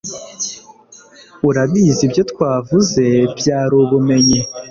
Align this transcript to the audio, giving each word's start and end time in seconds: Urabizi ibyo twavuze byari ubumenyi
Urabizi 1.47 2.01
ibyo 2.07 2.23
twavuze 2.31 3.03
byari 3.37 3.73
ubumenyi 3.83 4.39